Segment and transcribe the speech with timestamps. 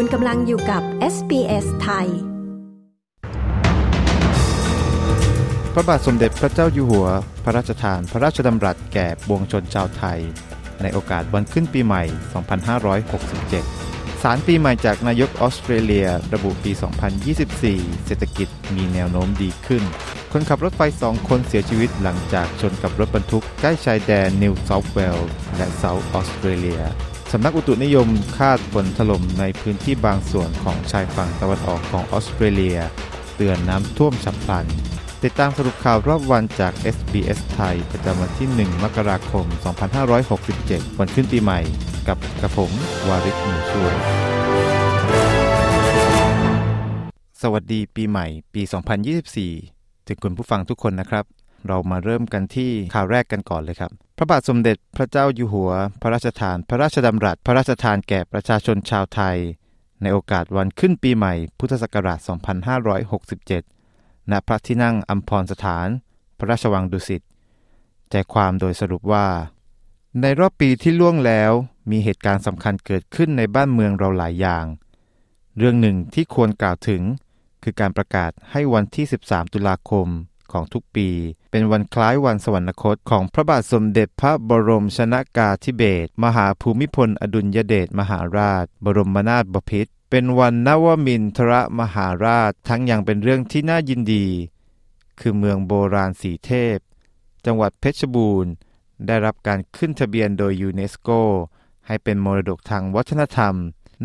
[0.00, 0.82] คุณกำลังอยู่กับ
[1.14, 2.08] SBS ไทย
[5.74, 7.08] พระบาทสมเด็จพระเจ้าอยู่หัว
[7.44, 10.20] พระราชทานพระราชดำรัสแก่ปวงชนชาวไทย
[10.82, 12.02] ในโอกาสวันขึ้นปีใหม่
[13.08, 16.72] 2567 สารปีใหม่จากนายกออสเตรเลีย ระบุปี
[17.38, 19.82] 2024 เศรษฐกิจมีแนวโน้มดีขึ้น
[20.32, 26.82] คนขับรถไฟสองคนเสียชีวิตหลังจากชนกับรถบรรทุกใกล้ชายแดนนิวเซาท์เวลส์และเซาท์ออสเตรเลีย
[27.32, 32.78] สำนักอุตุนิยมคาดฝนถล่มในพื้นที่บางส่วนของชายฝั่งตะวันออกของออสเตรเลีย
[33.36, 34.66] เตือนน้ำท่วมฉับพลัน
[35.24, 39.46] ติดตามสรุปข่าวรอบวันจาก SBS ไทย ประจำวันที่ 1 มกราคม
[40.22, 41.60] 2567 วันขึ้นปีใหม่
[42.08, 42.70] กับกระผม
[43.08, 43.94] วาริศหนูช่วย
[47.42, 48.62] สวัสดีปีใหม่ปี
[49.34, 51.24] 2024 ถึงคุณผู้ฟังทุกคนนะครับ
[51.66, 59.36] เรามาเริ่มกันที่ข่าวแรกกันก่อนเลยครับ พระบาทสมเด็จพระเจ้าอยู่หัว พระราชทาน พระราชดำรัส พระราชทานแก่ประชาชนชาวไทย
[60.02, 62.18] ในโอกาสวันขึ้นปีใหม่ พุทธศักราช
[63.44, 65.88] 2567 ณ พระที่นั่งอัมพรสถาน
[66.38, 67.22] พระราชวังดุสิต
[68.10, 69.26] ใจความโดยสรุปว่า
[70.20, 71.52] ในรอบปีที่ล่วงแล้ว
[71.90, 74.64] มีเหตุการณ์สำคัญเกิดขึ้นในบ้านเมืองเราหลายอย่าง
[75.58, 77.02] เรื่องหนึ่งที่ควรกล่าวถึง
[77.62, 80.08] คือการประกาศให้วันที่ 13 ตุลาคม
[80.52, 81.08] ของทุกปี
[81.50, 94.26] เป็นวันคล้ายวันสวรรคตของพระบาทสมเด็จพระบรมชนากาธิเบศรมหาภูมิพลอดุลยเดชมหาราช บรมนาถบพิตรเป็นวันนวมินทรมหาราชทั้งยังเป็นเรื่องที่น่ายินดี
[95.20, 96.78] คือเมืองโบราณสีเทพ
[97.46, 98.52] จังหวัดเพชรบูรณ์
[99.06, 101.10] ได้รับการขึ้นทะเบียนโดยยูเนสโก
[101.86, 103.54] ให้เป็นมรดกทางวัฒนธรรม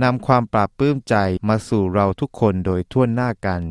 [0.04, 1.16] นำความปราบปลื้มใจ
[1.48, 3.62] มาสู่เราทุกคนโดยทั่วหน้ากัน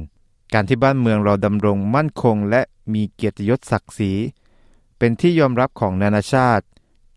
[0.53, 4.13] การที่บ้านเมืองเราดำรงมั่นคงและมีเกียรติยศศักดิ์ศรี
[4.99, 6.65] เป็นที่ยอมรับของนานาชาติ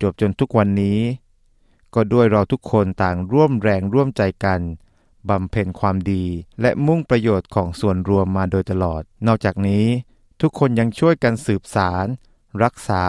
[0.01, 0.99] จบจนทุกวันนี้
[1.93, 4.61] ก็ด้วยเราทุกคนต่างร่วมแรงร่วมใจกัน
[5.29, 6.23] บำเพ็ญความดี
[6.61, 9.85] และมุ่งประโยชน์ของส่วนรวมมาโดยตลอด นอกจากนี้
[10.41, 12.05] ทุกคนยังช่วยกันสืบสาร
[12.63, 13.03] รักษา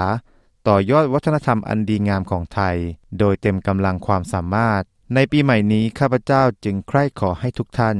[0.68, 2.76] ต่อยอดวัฒนธรรมอันดีงามของไทย
[3.18, 4.82] โดยเต็มกำลังความสามารถ
[5.14, 7.96] ในปีใหม่นี้ข้าพเจ้าจึงใคร่ขอให้ทุกท่าน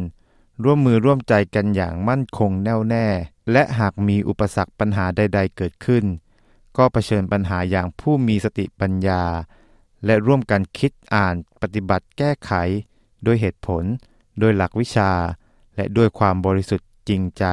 [0.65, 3.07] ร่วมมือร่วมใจกันอย่างมั่นคงแน่วแน่
[3.53, 6.05] และหากมีอุปสรรคปัญหาใด ๆ เกิดขึ้น
[6.77, 9.23] ก็เผชิญปัญหาอย่างผู้มีสติปัญญา
[10.05, 12.53] และร่วมกันคิดอ่านปฏิบัติแก้ไข
[13.25, 13.85] โดยเหตุผล
[14.39, 15.11] โดยหลักวิชา
[15.77, 17.45] และด้วยความบริสุทธิ์จริงใจ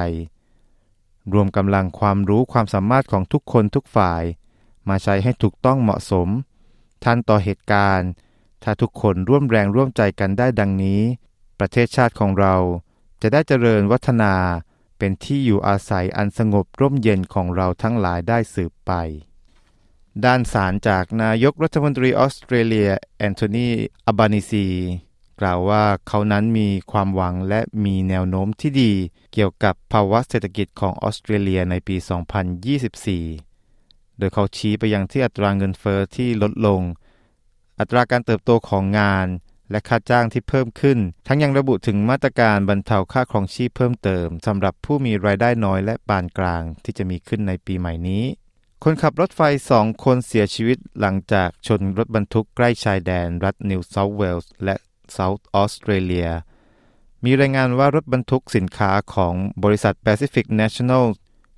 [1.32, 4.22] รวมกำลังความรู้ความสามารถของทุกคนทุกฝ่าย
[4.88, 6.28] มาใช้ให้ถูกต้องเหมาะสม
[7.04, 8.08] ทันต่อเหตุการณ์
[8.62, 11.00] ถ้าทุกคนร่วมแรงร่วมใจกันได้ดังนี้
[11.58, 12.54] ประเทศชาติของเรา
[13.26, 14.34] จะได้เจริญวัฒนา
[14.98, 18.92] เป็นที่อยู่อาศัยอันสงบร่มเย็นของเราทั้งหลายได้สืบไป
[20.24, 23.68] ด้านสารจากนายกรัฐมนตรีออสเตรเลียแอนโทนี
[24.06, 24.66] อัลบานีซี
[25.40, 28.92] กล่าวว่าเขานั้นมีความหวังและมีแนวโน้มที่ดี
[29.32, 31.96] เกี่ยวกับภาวะเศรษฐกิจของออสเตรเลียในปี
[33.42, 36.82] 2024 โดยเขาชี้ไปยังที่อัตราเงินเฟอ้อที่ลดลง
[37.78, 39.26] อัตราการเติบโตของงาน
[39.74, 48.24] และค่าจ้างที่เพิ่มขึ้น ทั้งยังระบุถึงมาตรการบรรเทาค่าครองชีพเพิ่มเติมสำหรับผู้มีรายได้น้อยและปานกลางที่จะมีขึ้นในปีใหม่นี้
[48.84, 49.40] คนขับรถไฟ
[49.70, 54.76] สองคนเสียชีวิตหลังจากชนรถบรรทุกใกล้ชายแดนรัฐนิวเซาท์เวลส์และ
[55.12, 56.28] เซาท์ออสเตรเลีย
[57.24, 61.04] มีรายงานว่ารถบรรทุกสินค้าของบริษัท Pacific National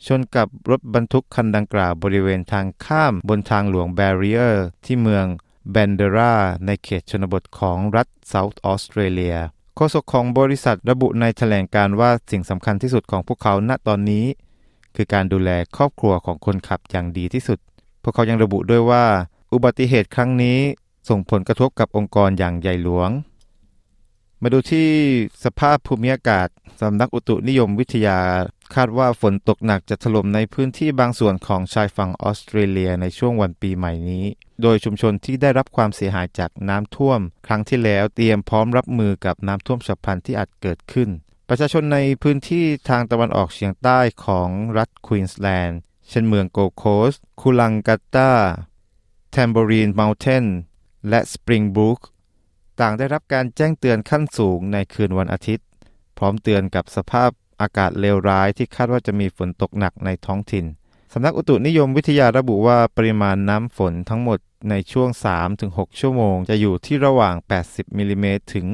[0.06, 5.26] ชนกับรถบรรทุกคันดังกล่าวบริเวณทางข้ามบนทางหลวงแบเรียร์ที่เมือง
[5.70, 6.34] แบนเดรา
[6.66, 9.36] ในเขตชนบทของรัฐเซาท์ออสเตรเลีย
[9.76, 14.26] โฆษกของบริษัทระบุในแถลงการว่าสิ่งสำคัญที่สุดของพวกเขาณตอนนี้
[14.96, 17.58] คือการดูแลครอบครัวของคนขับอย่างดีที่สุด
[18.02, 19.04] พวกเขายังระบุด้วยว่า
[19.52, 20.58] อุบัติเหตุครั้งนี้
[21.08, 23.10] ส่งผลกระทบกับองค์กรอย่างใหญ่หลวง
[24.42, 24.88] มาดูที่
[25.44, 26.48] สภาพภูมิอากาศ
[26.80, 28.18] สำนักอุตุนิยมวิทยา
[28.74, 34.24] คาดว่าฝนตกหนักจะถล่มในพื้นที่บางส่วนของชายฝั่งออสเตรเลียในช่วงวันปีใหม่นี้
[34.62, 41.08] โดยชุมชนที่ได้รับความเสียหายจากน้ำท่วม ครั้งที่แล้วเตรียมพร้อมรับมือกับน้ำท่วมฉับพลันที่อาจเกิดขึ้น
[41.48, 44.48] ประชาชนในพื้นที่ทางตะวันออกเฉียงใต้ของ
[44.78, 45.78] รัฐควีนส์แลนด์
[46.08, 48.32] เช่นเมืองโกลด์โคสต์ คูลังกาตา
[49.30, 50.46] แทมโบรีนเมาน์เทน
[51.08, 52.00] และสปริงบรูค
[52.80, 55.66] ต่างได้รับการแจ้งเตือนขั้นสูงในคืนวันอาทิตย์
[56.18, 57.30] พร้อมเตือนกับสภาพ
[57.60, 60.64] อากาศเลวร้ายที่คาดว่าจะมีฝนตกหนักในท้องถิ่น
[61.12, 64.38] สำนักอุตุนิยมวิทยาระบุว่าปริมาณน้ำฝนทั้งหมด
[64.70, 65.08] ในช่วง
[65.54, 67.34] 3-6 ชั่วโมง จะอยู่ที่ระหว่าง
[67.66, 68.66] 80มิลิเมตรถึง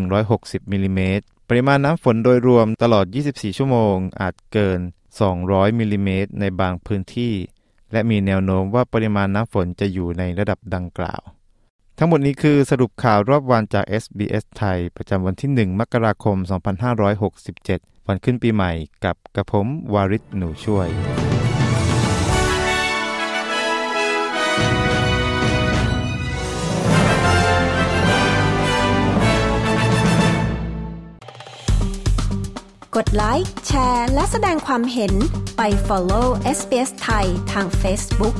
[0.00, 4.80] 160มิลิเมตรปริมาณน้ำฝนโดยรวมตลอด 24 ชั่วโมง อาจเกิน
[5.28, 7.34] 200มิลิเมตรในบางพื้นที่
[7.92, 11.20] และมีแนวโน้มว่าปริมาณน้ำฝนจะอยู่ในระดับดังกล่าว
[12.00, 16.36] ทั้งหมดนี้คือสรุปข่าวรอบวันจาก SBS ไทย ประจำวันที่ 1 มกราคม
[17.22, 18.72] 2567 วันขึ้นปีใหม่
[19.04, 20.88] กับกระผมวาริศหนูช่วย
[32.96, 35.12] กดไลค์ แชร์ และแสดงความเห็น
[35.56, 36.26] ไป follow
[36.58, 38.36] SBS ไทยทาง Facebook